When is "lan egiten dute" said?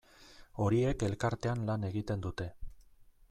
1.71-2.51